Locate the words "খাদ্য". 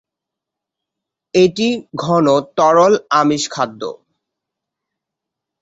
3.51-3.81